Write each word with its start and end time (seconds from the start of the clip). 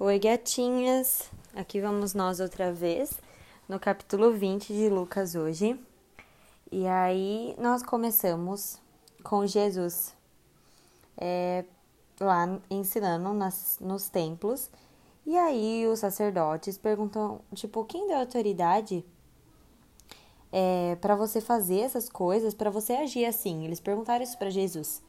Oi, 0.00 0.16
gatinhas! 0.20 1.28
Aqui 1.56 1.80
vamos 1.80 2.14
nós 2.14 2.38
outra 2.38 2.72
vez 2.72 3.10
no 3.68 3.80
capítulo 3.80 4.30
20 4.30 4.72
de 4.72 4.88
Lucas 4.88 5.34
hoje. 5.34 5.76
E 6.70 6.86
aí 6.86 7.56
nós 7.58 7.82
começamos 7.82 8.78
com 9.24 9.44
Jesus 9.44 10.14
é, 11.16 11.64
lá 12.20 12.60
ensinando 12.70 13.32
nas, 13.32 13.78
nos 13.80 14.08
templos. 14.08 14.70
E 15.26 15.36
aí 15.36 15.84
os 15.88 15.98
sacerdotes 15.98 16.78
perguntam, 16.78 17.40
tipo, 17.52 17.84
quem 17.84 18.06
deu 18.06 18.18
autoridade 18.18 19.04
é, 20.52 20.96
para 21.00 21.16
você 21.16 21.40
fazer 21.40 21.80
essas 21.80 22.08
coisas, 22.08 22.54
para 22.54 22.70
você 22.70 22.92
agir 22.92 23.24
assim? 23.24 23.64
Eles 23.64 23.80
perguntaram 23.80 24.22
isso 24.22 24.38
para 24.38 24.48
Jesus. 24.48 25.02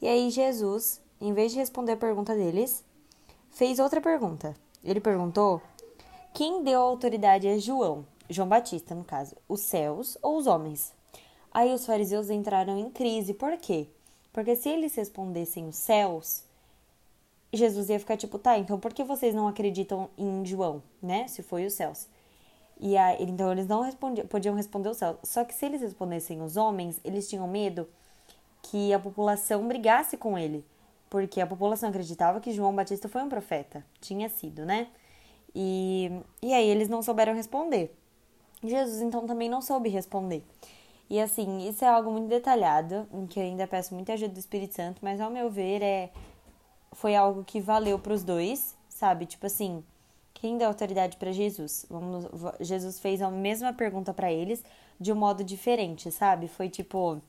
E 0.00 0.06
aí 0.06 0.30
Jesus, 0.30 1.00
em 1.20 1.34
vez 1.34 1.50
de 1.50 1.58
responder 1.58 1.94
a 1.94 1.96
pergunta 1.96 2.36
deles, 2.36 2.84
fez 3.50 3.78
outra 3.78 4.00
pergunta. 4.00 4.54
Ele 4.82 5.00
perguntou: 5.00 5.60
quem 6.32 6.62
deu 6.62 6.80
autoridade 6.80 7.48
a 7.48 7.58
João, 7.58 8.06
João 8.30 8.48
Batista, 8.48 8.94
no 8.94 9.04
caso, 9.04 9.36
os 9.48 9.60
céus 9.60 10.16
ou 10.22 10.36
os 10.36 10.46
homens? 10.46 10.92
Aí 11.52 11.72
os 11.72 11.84
fariseus 11.84 12.30
entraram 12.30 12.78
em 12.78 12.90
crise. 12.90 13.34
Por 13.34 13.56
quê? 13.56 13.88
Porque 14.32 14.54
se 14.54 14.68
eles 14.68 14.94
respondessem 14.94 15.66
os 15.66 15.76
céus, 15.76 16.44
Jesus 17.52 17.88
ia 17.88 17.98
ficar 17.98 18.16
tipo, 18.16 18.38
tá, 18.38 18.58
então 18.58 18.78
por 18.78 18.92
que 18.92 19.02
vocês 19.02 19.34
não 19.34 19.48
acreditam 19.48 20.10
em 20.16 20.44
João, 20.44 20.82
né? 21.02 21.26
Se 21.26 21.42
foi 21.42 21.66
os 21.66 21.72
céus. 21.72 22.06
E 22.78 22.96
aí, 22.96 23.16
então 23.20 23.50
eles 23.50 23.66
não 23.66 23.80
respondiam, 23.80 24.26
podiam 24.26 24.54
responder 24.54 24.90
os 24.90 24.98
céus. 24.98 25.16
Só 25.24 25.44
que 25.44 25.54
se 25.54 25.66
eles 25.66 25.80
respondessem 25.80 26.40
os 26.40 26.56
homens, 26.56 27.00
eles 27.02 27.28
tinham 27.28 27.48
medo 27.48 27.88
que 28.62 28.92
a 28.92 28.98
população 28.98 29.66
brigasse 29.66 30.16
com 30.16 30.38
ele 30.38 30.64
porque 31.10 31.40
a 31.40 31.46
população 31.46 31.88
acreditava 31.88 32.40
que 32.40 32.52
João 32.52 32.74
Batista 32.74 33.08
foi 33.08 33.22
um 33.22 33.28
profeta, 33.28 33.84
tinha 34.00 34.28
sido, 34.28 34.64
né? 34.64 34.88
E, 35.54 36.10
e 36.42 36.52
aí 36.52 36.68
eles 36.68 36.88
não 36.88 37.02
souberam 37.02 37.34
responder. 37.34 37.94
Jesus 38.62 39.00
então 39.00 39.26
também 39.26 39.48
não 39.48 39.62
soube 39.62 39.88
responder. 39.88 40.44
E 41.10 41.20
assim, 41.20 41.66
isso 41.68 41.84
é 41.84 41.88
algo 41.88 42.10
muito 42.10 42.28
detalhado, 42.28 43.06
em 43.12 43.26
que 43.26 43.38
eu 43.38 43.44
ainda 43.44 43.66
peço 43.66 43.94
muita 43.94 44.12
ajuda 44.12 44.34
do 44.34 44.38
Espírito 44.38 44.74
Santo, 44.74 44.98
mas 45.02 45.20
ao 45.20 45.30
meu 45.30 45.48
ver 45.50 45.82
é 45.82 46.10
foi 46.92 47.14
algo 47.14 47.44
que 47.44 47.60
valeu 47.60 47.98
para 47.98 48.12
os 48.12 48.24
dois, 48.24 48.76
sabe? 48.88 49.24
Tipo 49.24 49.46
assim, 49.46 49.84
quem 50.34 50.58
deu 50.58 50.68
autoridade 50.68 51.16
para 51.16 51.32
Jesus? 51.32 51.86
Vamos, 51.88 52.26
Jesus 52.60 52.98
fez 52.98 53.22
a 53.22 53.30
mesma 53.30 53.72
pergunta 53.72 54.12
para 54.12 54.32
eles 54.32 54.64
de 54.98 55.12
um 55.12 55.16
modo 55.16 55.44
diferente, 55.44 56.10
sabe? 56.10 56.48
Foi 56.48 56.68
tipo, 56.68 57.20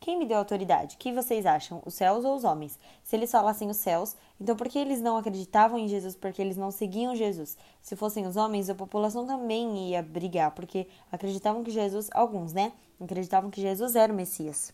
quem 0.00 0.18
me 0.18 0.24
deu 0.24 0.38
autoridade? 0.38 0.96
O 0.96 0.98
que 0.98 1.12
vocês 1.12 1.44
acham? 1.44 1.82
Os 1.84 1.92
céus 1.92 2.24
ou 2.24 2.34
os 2.34 2.42
homens? 2.42 2.78
Se 3.04 3.14
eles 3.14 3.30
falassem 3.30 3.68
os 3.68 3.76
céus, 3.76 4.16
então 4.40 4.56
por 4.56 4.66
que 4.66 4.78
eles 4.78 4.98
não 5.02 5.18
acreditavam 5.18 5.78
em 5.78 5.86
Jesus? 5.86 6.16
Porque 6.16 6.40
eles 6.40 6.56
não 6.56 6.70
seguiam 6.70 7.14
Jesus. 7.14 7.58
Se 7.82 7.94
fossem 7.94 8.26
os 8.26 8.34
homens, 8.34 8.70
a 8.70 8.74
população 8.74 9.26
também 9.26 9.90
ia 9.90 10.02
brigar, 10.02 10.52
porque 10.52 10.88
acreditavam 11.12 11.62
que 11.62 11.70
Jesus, 11.70 12.08
alguns, 12.14 12.54
né? 12.54 12.72
Acreditavam 12.98 13.50
que 13.50 13.60
Jesus 13.60 13.94
era 13.94 14.10
o 14.10 14.16
Messias. 14.16 14.72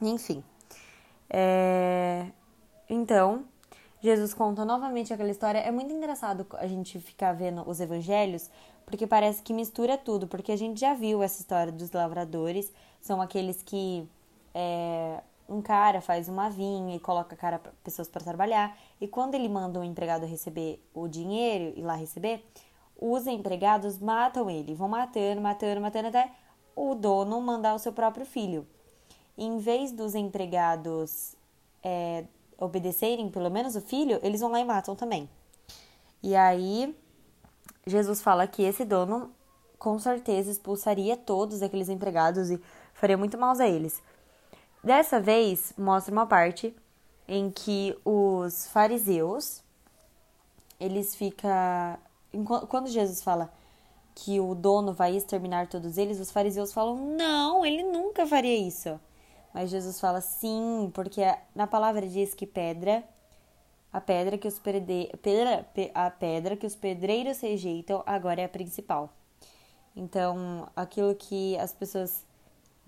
Enfim. 0.00 0.44
É... 1.30 2.26
Então, 2.86 3.44
Jesus 4.02 4.34
conta 4.34 4.62
novamente 4.62 5.10
aquela 5.10 5.30
história. 5.30 5.58
É 5.60 5.70
muito 5.70 5.90
engraçado 5.90 6.46
a 6.58 6.66
gente 6.66 6.98
ficar 7.00 7.32
vendo 7.32 7.66
os 7.66 7.80
evangelhos, 7.80 8.50
porque 8.84 9.06
parece 9.06 9.42
que 9.42 9.54
mistura 9.54 9.96
tudo, 9.96 10.26
porque 10.26 10.52
a 10.52 10.56
gente 10.56 10.80
já 10.80 10.92
viu 10.92 11.22
essa 11.22 11.40
história 11.40 11.72
dos 11.72 11.90
lavradores, 11.92 12.70
são 13.00 13.22
aqueles 13.22 13.62
que 13.62 14.06
é, 14.54 15.20
um 15.48 15.60
cara 15.60 16.00
faz 16.00 16.28
uma 16.28 16.48
vinha 16.48 16.94
e 16.94 17.00
coloca 17.00 17.34
cara 17.36 17.60
pessoas 17.82 18.08
para 18.08 18.22
trabalhar, 18.22 18.76
e 19.00 19.08
quando 19.08 19.34
ele 19.34 19.48
manda 19.48 19.80
um 19.80 19.84
empregado 19.84 20.26
receber 20.26 20.82
o 20.94 21.08
dinheiro 21.08 21.72
e 21.76 21.82
lá 21.82 21.94
receber, 21.94 22.44
os 23.00 23.26
empregados 23.26 23.98
matam 23.98 24.50
ele, 24.50 24.74
vão 24.74 24.88
matando, 24.88 25.40
matando, 25.40 25.80
matando 25.80 26.08
até 26.08 26.30
o 26.76 26.94
dono 26.94 27.40
mandar 27.40 27.74
o 27.74 27.78
seu 27.78 27.92
próprio 27.92 28.26
filho. 28.26 28.66
Em 29.36 29.58
vez 29.58 29.90
dos 29.90 30.14
empregados 30.14 31.34
é, 31.82 32.24
obedecerem 32.58 33.30
pelo 33.30 33.50
menos 33.50 33.74
o 33.74 33.80
filho, 33.80 34.20
eles 34.22 34.40
vão 34.40 34.50
lá 34.50 34.60
e 34.60 34.64
matam 34.64 34.94
também. 34.94 35.28
E 36.22 36.36
aí 36.36 36.94
Jesus 37.86 38.20
fala 38.20 38.46
que 38.46 38.62
esse 38.62 38.84
dono 38.84 39.32
com 39.78 39.98
certeza 39.98 40.50
expulsaria 40.50 41.16
todos 41.16 41.62
aqueles 41.62 41.88
empregados 41.88 42.50
e 42.50 42.60
faria 42.92 43.16
muito 43.16 43.38
mal 43.38 43.58
a 43.58 43.66
eles. 43.66 44.02
Dessa 44.82 45.20
vez, 45.20 45.74
mostra 45.76 46.12
uma 46.12 46.26
parte 46.26 46.74
em 47.28 47.50
que 47.50 47.96
os 48.04 48.66
fariseus, 48.68 49.62
eles 50.78 51.14
ficam. 51.14 51.50
Quando 52.68 52.88
Jesus 52.88 53.22
fala 53.22 53.52
que 54.14 54.40
o 54.40 54.54
dono 54.54 54.92
vai 54.92 55.16
exterminar 55.16 55.68
todos 55.68 55.98
eles, 55.98 56.18
os 56.18 56.30
fariseus 56.30 56.72
falam: 56.72 56.96
não, 56.96 57.64
ele 57.64 57.82
nunca 57.82 58.26
faria 58.26 58.56
isso. 58.56 58.98
Mas 59.52 59.70
Jesus 59.70 60.00
fala 60.00 60.20
sim, 60.20 60.90
porque 60.94 61.22
na 61.54 61.66
palavra 61.66 62.06
diz 62.06 62.34
que 62.34 62.46
pedra, 62.46 63.04
a 63.92 64.00
pedra 64.00 64.38
que 64.38 64.46
os 64.48 64.58
pedre, 64.58 65.12
pedra, 65.20 65.66
a 65.94 66.10
pedra 66.10 66.56
que 66.56 66.66
os 66.66 66.76
pedreiros 66.76 67.40
rejeitam 67.40 68.02
agora 68.06 68.40
é 68.40 68.44
a 68.44 68.48
principal. 68.48 69.10
Então, 69.94 70.68
aquilo 70.74 71.14
que 71.16 71.58
as 71.58 71.72
pessoas 71.72 72.24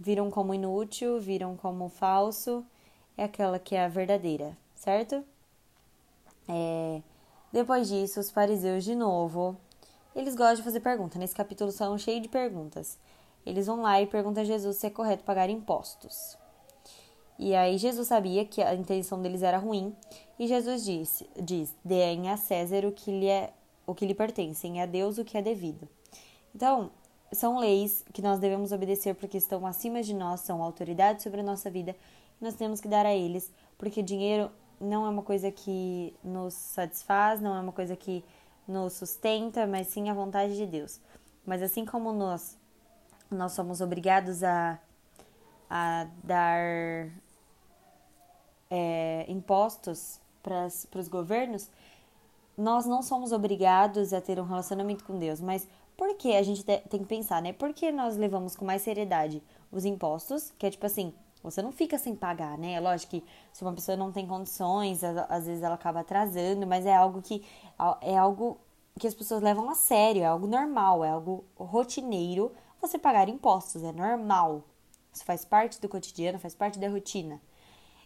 viram 0.02 0.30
como 0.30 0.52
inútil, 0.52 1.20
viram 1.20 1.56
como 1.56 1.88
falso, 1.88 2.64
é 3.16 3.24
aquela 3.24 3.58
que 3.58 3.76
é 3.76 3.84
a 3.84 3.88
verdadeira, 3.88 4.56
certo? 4.74 5.24
É, 6.48 7.00
depois 7.52 7.88
disso, 7.88 8.18
os 8.18 8.30
fariseus 8.30 8.82
de 8.82 8.96
novo, 8.96 9.56
eles 10.14 10.34
gostam 10.34 10.56
de 10.56 10.62
fazer 10.62 10.80
perguntas. 10.80 11.18
Nesse 11.20 11.34
capítulo 11.34 11.70
são 11.70 11.96
cheios 11.96 12.22
de 12.22 12.28
perguntas. 12.28 12.98
Eles 13.46 13.66
vão 13.66 13.82
lá 13.82 14.00
e 14.02 14.06
perguntam 14.06 14.42
a 14.42 14.46
Jesus 14.46 14.76
se 14.76 14.86
é 14.88 14.91
correto 14.91 15.22
pagar 15.22 15.48
impostos. 15.48 16.36
E 17.38 17.54
aí 17.54 17.78
Jesus 17.78 18.08
sabia 18.08 18.44
que 18.44 18.60
a 18.60 18.74
intenção 18.74 19.22
deles 19.22 19.42
era 19.42 19.58
ruim, 19.58 19.94
e 20.38 20.46
Jesus 20.46 20.84
disse, 20.84 21.28
diz: 21.41 21.74
"Deem 21.84 22.28
a 22.28 22.36
César 22.36 22.84
o 22.86 22.92
que 22.92 23.10
lhe 23.10 23.26
é 23.26 23.52
o 23.86 23.94
que 23.94 24.06
lhe 24.06 24.14
pertence, 24.14 24.66
e 24.66 24.80
a 24.80 24.86
Deus 24.86 25.18
o 25.18 25.24
que 25.24 25.38
é 25.38 25.42
devido". 25.42 25.88
Então, 26.54 26.91
são 27.32 27.59
leis 27.59 28.04
que 28.12 28.22
nós 28.22 28.38
devemos 28.38 28.72
obedecer 28.72 29.15
porque 29.15 29.38
estão 29.38 29.66
acima 29.66 30.03
de 30.03 30.15
nós, 30.15 30.41
são 30.41 30.62
autoridade 30.62 31.22
sobre 31.22 31.41
a 31.41 31.44
nossa 31.44 31.70
vida 31.70 31.97
e 32.41 32.44
nós 32.44 32.54
temos 32.54 32.81
que 32.81 32.88
dar 32.88 33.06
a 33.06 33.15
eles, 33.15 33.50
porque 33.78 34.03
dinheiro 34.03 34.50
não 34.81 35.06
é 35.06 35.09
uma 35.09 35.22
coisa 35.22 35.50
que 35.50 36.15
nos 36.22 36.54
satisfaz, 36.54 37.41
não 37.41 37.56
é 37.56 37.60
uma 37.60 37.72
coisa 37.72 37.97
que 37.97 38.25
nos 38.66 38.94
sustenta, 38.94 39.66
mas 39.66 39.88
sim 39.88 40.10
a 40.10 40.15
vontade 40.15 40.56
de 40.56 40.66
Deus. 40.66 41.00
Mas 41.44 41.62
assim 41.62 41.84
como 41.84 42.12
nós 42.12 42.56
nós 43.32 43.53
somos 43.53 43.81
obrigados 43.81 44.44
a, 44.44 44.78
a 45.69 46.06
dar 46.22 47.10
é, 48.71 49.25
impostos 49.28 50.21
para 50.42 50.66
os 51.00 51.09
governos, 51.09 51.71
nós 52.56 52.84
não 52.84 53.03
somos 53.03 53.32
obrigados 53.32 54.12
a 54.12 54.21
ter 54.21 54.38
um 54.38 54.44
relacionamento 54.44 55.04
com 55.04 55.19
Deus, 55.19 55.41
mas 55.41 55.66
por 56.02 56.16
que 56.16 56.34
a 56.34 56.42
gente 56.42 56.64
tem 56.64 57.00
que 57.00 57.06
pensar, 57.06 57.40
né? 57.40 57.52
Por 57.52 57.72
que 57.72 57.92
nós 57.92 58.16
levamos 58.16 58.56
com 58.56 58.64
mais 58.64 58.82
seriedade 58.82 59.40
os 59.70 59.84
impostos? 59.84 60.52
Que 60.58 60.66
é 60.66 60.70
tipo 60.72 60.84
assim, 60.84 61.14
você 61.44 61.62
não 61.62 61.70
fica 61.70 61.96
sem 61.96 62.16
pagar, 62.16 62.58
né? 62.58 62.72
É 62.72 62.80
lógico 62.80 63.12
que 63.12 63.24
se 63.52 63.62
uma 63.62 63.72
pessoa 63.72 63.96
não 63.96 64.10
tem 64.10 64.26
condições, 64.26 65.04
às 65.04 65.46
vezes 65.46 65.62
ela 65.62 65.76
acaba 65.76 66.00
atrasando, 66.00 66.66
mas 66.66 66.86
é 66.86 66.96
algo 66.96 67.22
que 67.22 67.44
é 68.00 68.18
algo 68.18 68.58
que 68.98 69.06
as 69.06 69.14
pessoas 69.14 69.41
levam 69.41 69.70
a 69.70 69.76
sério, 69.76 70.22
é 70.22 70.26
algo 70.26 70.48
normal, 70.48 71.04
é 71.04 71.10
algo 71.10 71.44
rotineiro 71.56 72.50
você 72.80 72.98
pagar 72.98 73.28
impostos, 73.28 73.84
é 73.84 73.92
normal. 73.92 74.64
Isso 75.12 75.24
faz 75.24 75.44
parte 75.44 75.80
do 75.80 75.88
cotidiano, 75.88 76.36
faz 76.36 76.52
parte 76.52 76.80
da 76.80 76.88
rotina. 76.88 77.41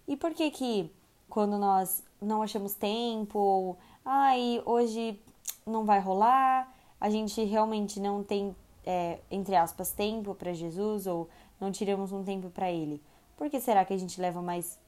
E 0.07 0.19
por 0.19 0.35
que 0.35 0.51
que 0.51 0.93
quando 1.31 1.57
nós 1.57 2.05
não 2.21 2.43
achamos 2.43 2.75
tempo, 2.75 3.75
ai, 4.05 4.61
hoje 4.67 5.19
não 5.65 5.87
vai 5.87 5.99
rolar, 5.99 6.76
a 7.01 7.11
gente 7.11 7.43
realmente 7.45 8.01
não 8.01 8.23
tem, 8.23 8.55
é, 8.85 9.19
entre 9.31 9.55
aspas, 9.55 9.93
tempo 9.93 10.35
para 10.35 10.53
Jesus 10.53 11.07
ou 11.07 11.29
não 11.61 11.71
tiramos 11.71 12.13
um 12.13 12.25
tempo 12.25 12.51
para 12.51 12.71
Ele? 12.71 13.03
Por 13.37 13.51
que 13.51 13.61
será 13.61 13.85
que 13.85 13.93
a 13.93 13.99
gente 13.99 14.21
leva 14.21 14.41
mais 14.41 14.79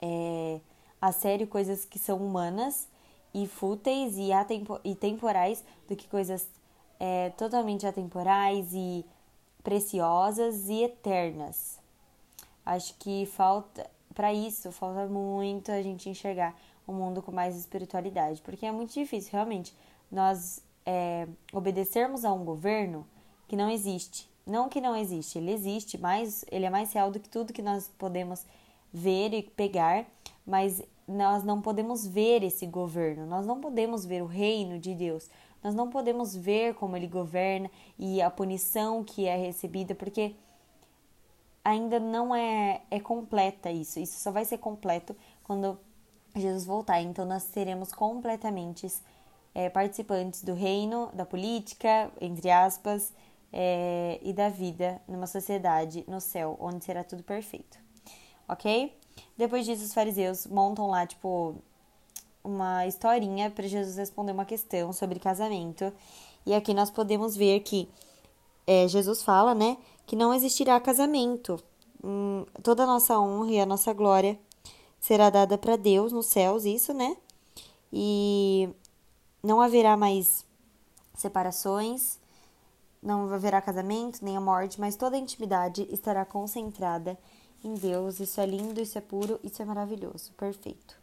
é, 0.00 0.60
a 1.00 1.12
sério 1.12 1.46
coisas 1.46 1.84
que 1.84 1.98
são 1.98 2.18
humanas 2.18 2.88
e 3.32 3.46
fúteis 3.46 4.16
e, 4.16 4.32
atempo, 4.32 4.80
e 4.84 4.94
temporais 4.94 5.64
do 5.88 5.96
que 5.96 6.08
coisas 6.08 6.48
é, 7.00 7.30
totalmente 7.30 7.86
atemporais 7.86 8.72
e 8.72 9.04
preciosas 9.62 10.68
e 10.68 10.84
eternas? 10.84 11.80
Acho 12.64 12.94
que 12.94 13.26
falta, 13.26 13.90
para 14.14 14.32
isso, 14.32 14.70
falta 14.70 15.06
muito 15.06 15.72
a 15.72 15.82
gente 15.82 16.08
enxergar 16.08 16.56
o 16.86 16.92
mundo 16.92 17.20
com 17.20 17.32
mais 17.32 17.56
espiritualidade, 17.56 18.40
porque 18.42 18.64
é 18.64 18.72
muito 18.72 18.94
difícil, 18.94 19.32
realmente. 19.32 19.74
Nós 20.10 20.62
é, 20.86 21.26
obedecermos 21.52 22.24
a 22.24 22.32
um 22.32 22.44
governo 22.44 23.06
que 23.48 23.56
não 23.56 23.70
existe. 23.70 24.28
Não 24.46 24.68
que 24.68 24.80
não 24.80 24.94
existe, 24.94 25.38
ele 25.38 25.52
existe, 25.52 25.96
mas 25.96 26.44
ele 26.50 26.66
é 26.66 26.70
mais 26.70 26.92
real 26.92 27.10
do 27.10 27.18
que 27.18 27.28
tudo 27.28 27.52
que 27.52 27.62
nós 27.62 27.90
podemos 27.96 28.44
ver 28.92 29.32
e 29.32 29.42
pegar, 29.42 30.04
mas 30.46 30.82
nós 31.08 31.42
não 31.42 31.62
podemos 31.62 32.06
ver 32.06 32.42
esse 32.42 32.66
governo, 32.66 33.24
nós 33.26 33.46
não 33.46 33.58
podemos 33.58 34.04
ver 34.04 34.22
o 34.22 34.26
reino 34.26 34.78
de 34.78 34.94
Deus, 34.94 35.30
nós 35.62 35.74
não 35.74 35.88
podemos 35.88 36.36
ver 36.36 36.74
como 36.74 36.94
ele 36.94 37.06
governa 37.06 37.70
e 37.98 38.20
a 38.20 38.30
punição 38.30 39.02
que 39.02 39.26
é 39.26 39.34
recebida, 39.34 39.94
porque 39.94 40.34
ainda 41.64 41.98
não 41.98 42.34
é, 42.34 42.82
é 42.90 43.00
completa 43.00 43.70
isso. 43.70 43.98
Isso 43.98 44.20
só 44.20 44.30
vai 44.30 44.44
ser 44.44 44.58
completo 44.58 45.16
quando 45.42 45.78
Jesus 46.36 46.66
voltar. 46.66 47.00
Então 47.00 47.24
nós 47.24 47.44
seremos 47.44 47.92
completamente 47.92 48.86
é, 49.54 49.70
participantes 49.70 50.42
do 50.42 50.52
reino, 50.52 51.10
da 51.14 51.24
política, 51.24 52.10
entre 52.20 52.50
aspas, 52.50 53.12
é, 53.52 54.18
e 54.22 54.32
da 54.32 54.48
vida 54.48 55.00
numa 55.06 55.26
sociedade 55.26 56.04
no 56.08 56.20
céu, 56.20 56.56
onde 56.60 56.84
será 56.84 57.04
tudo 57.04 57.22
perfeito. 57.22 57.78
Ok? 58.48 58.92
Depois 59.36 59.64
disso, 59.64 59.84
os 59.84 59.94
fariseus 59.94 60.46
montam 60.46 60.88
lá, 60.88 61.06
tipo, 61.06 61.54
uma 62.42 62.86
historinha 62.86 63.50
para 63.50 63.66
Jesus 63.66 63.96
responder 63.96 64.32
uma 64.32 64.44
questão 64.44 64.92
sobre 64.92 65.20
casamento. 65.20 65.92
E 66.44 66.52
aqui 66.52 66.74
nós 66.74 66.90
podemos 66.90 67.36
ver 67.36 67.60
que 67.60 67.88
é, 68.66 68.88
Jesus 68.88 69.22
fala, 69.22 69.54
né, 69.54 69.78
que 70.06 70.16
não 70.16 70.34
existirá 70.34 70.78
casamento. 70.80 71.62
Hum, 72.02 72.44
toda 72.62 72.82
a 72.82 72.86
nossa 72.86 73.18
honra 73.18 73.50
e 73.52 73.60
a 73.60 73.66
nossa 73.66 73.92
glória 73.92 74.38
será 75.00 75.30
dada 75.30 75.56
para 75.56 75.76
Deus 75.76 76.12
nos 76.12 76.26
céus, 76.26 76.64
isso, 76.64 76.92
né? 76.92 77.16
E 77.92 78.68
não 79.44 79.60
haverá 79.60 79.94
mais 79.94 80.46
separações, 81.14 82.18
não 83.02 83.30
haverá 83.30 83.60
casamento, 83.60 84.24
nem 84.24 84.38
a 84.38 84.40
morte, 84.40 84.80
mas 84.80 84.96
toda 84.96 85.16
a 85.16 85.18
intimidade 85.18 85.86
estará 85.90 86.24
concentrada 86.24 87.18
em 87.62 87.74
Deus. 87.74 88.18
Isso 88.20 88.40
é 88.40 88.46
lindo, 88.46 88.80
isso 88.80 88.96
é 88.96 89.02
puro, 89.02 89.38
isso 89.44 89.60
é 89.60 89.64
maravilhoso, 89.66 90.32
perfeito. 90.32 90.96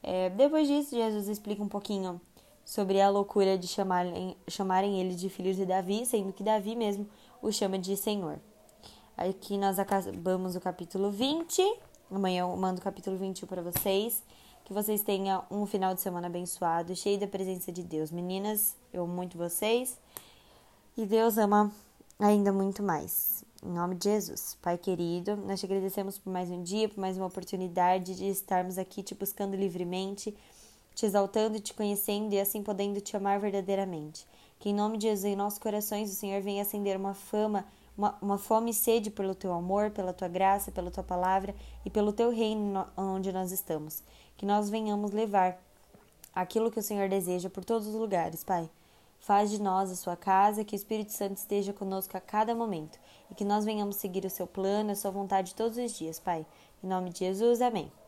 É, 0.00 0.30
depois 0.30 0.68
disso, 0.68 0.94
Jesus 0.94 1.26
explica 1.26 1.60
um 1.60 1.68
pouquinho 1.68 2.20
sobre 2.64 3.00
a 3.00 3.10
loucura 3.10 3.58
de 3.58 3.66
chamarem, 3.66 4.36
chamarem 4.48 5.00
ele 5.00 5.16
de 5.16 5.28
filho 5.28 5.52
de 5.52 5.66
Davi, 5.66 6.06
sendo 6.06 6.32
que 6.32 6.44
Davi 6.44 6.76
mesmo 6.76 7.08
o 7.42 7.50
chama 7.50 7.76
de 7.76 7.96
Senhor. 7.96 8.38
Aqui 9.16 9.58
nós 9.58 9.80
acabamos 9.80 10.54
o 10.54 10.60
capítulo 10.60 11.10
20. 11.10 11.60
Amanhã 12.08 12.42
eu 12.42 12.56
mando 12.56 12.80
o 12.80 12.84
capítulo 12.84 13.16
21 13.16 13.48
para 13.48 13.62
vocês. 13.62 14.22
Que 14.64 14.72
vocês 14.72 15.02
tenham 15.02 15.44
um 15.50 15.66
final 15.66 15.94
de 15.94 16.00
semana 16.00 16.28
abençoado, 16.28 16.94
cheio 16.94 17.18
da 17.18 17.26
presença 17.26 17.72
de 17.72 17.82
Deus. 17.82 18.10
Meninas, 18.10 18.76
eu 18.92 19.02
amo 19.02 19.12
muito 19.12 19.36
vocês. 19.36 19.98
E 20.96 21.04
Deus 21.04 21.36
ama 21.36 21.72
ainda 22.18 22.52
muito 22.52 22.82
mais. 22.82 23.44
Em 23.64 23.70
nome 23.70 23.96
de 23.96 24.04
Jesus. 24.04 24.56
Pai 24.62 24.78
querido, 24.78 25.36
nós 25.36 25.58
te 25.58 25.66
agradecemos 25.66 26.18
por 26.18 26.30
mais 26.30 26.50
um 26.50 26.62
dia, 26.62 26.88
por 26.88 26.98
mais 26.98 27.16
uma 27.16 27.26
oportunidade 27.26 28.14
de 28.14 28.28
estarmos 28.28 28.78
aqui 28.78 29.02
te 29.02 29.14
buscando 29.14 29.56
livremente, 29.56 30.36
te 30.94 31.06
exaltando 31.06 31.58
te 31.58 31.74
conhecendo 31.74 32.32
e 32.32 32.40
assim 32.40 32.62
podendo 32.62 33.00
te 33.00 33.16
amar 33.16 33.40
verdadeiramente. 33.40 34.26
Que 34.58 34.70
em 34.70 34.74
nome 34.74 34.96
de 34.96 35.08
Jesus, 35.08 35.24
em 35.24 35.36
nossos 35.36 35.58
corações, 35.58 36.10
o 36.10 36.14
Senhor 36.14 36.40
venha 36.40 36.62
acender 36.62 36.96
uma 36.96 37.14
fama, 37.14 37.64
uma, 37.96 38.16
uma 38.22 38.38
fome 38.38 38.70
e 38.70 38.74
sede 38.74 39.10
pelo 39.10 39.34
teu 39.34 39.52
amor, 39.52 39.90
pela 39.90 40.12
tua 40.12 40.28
graça, 40.28 40.70
pela 40.70 40.90
tua 40.90 41.02
palavra 41.02 41.54
e 41.84 41.90
pelo 41.90 42.12
teu 42.12 42.30
reino 42.30 42.86
onde 42.96 43.32
nós 43.32 43.50
estamos. 43.50 44.02
Que 44.36 44.46
nós 44.46 44.68
venhamos 44.70 45.12
levar 45.12 45.58
aquilo 46.34 46.70
que 46.70 46.78
o 46.78 46.82
Senhor 46.82 47.08
deseja 47.08 47.50
por 47.50 47.64
todos 47.64 47.86
os 47.86 47.94
lugares, 47.94 48.42
Pai. 48.42 48.68
Faz 49.20 49.50
de 49.50 49.60
nós 49.62 49.90
a 49.90 49.94
sua 49.94 50.16
casa, 50.16 50.64
que 50.64 50.74
o 50.74 50.76
Espírito 50.76 51.12
Santo 51.12 51.36
esteja 51.36 51.72
conosco 51.72 52.16
a 52.16 52.20
cada 52.20 52.54
momento 52.54 52.98
e 53.30 53.34
que 53.34 53.44
nós 53.44 53.64
venhamos 53.64 53.96
seguir 53.96 54.24
o 54.24 54.30
seu 54.30 54.46
plano, 54.46 54.90
a 54.90 54.96
sua 54.96 55.12
vontade 55.12 55.54
todos 55.54 55.78
os 55.78 55.96
dias, 55.96 56.18
Pai. 56.18 56.44
Em 56.82 56.88
nome 56.88 57.10
de 57.10 57.20
Jesus, 57.20 57.62
amém. 57.62 58.01